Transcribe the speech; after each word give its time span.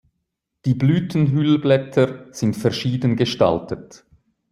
Die 0.65 0.73
Blütenhüllblätter 0.73 2.29
sind 2.33 2.57
verschieden 2.57 3.17
gestaltet. 3.17 4.03